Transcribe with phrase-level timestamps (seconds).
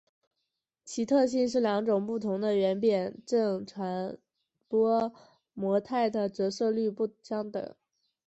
[0.83, 4.17] 其特性是两种不同的圆偏振传
[4.67, 5.13] 播
[5.53, 7.75] 模态的折射率不相等。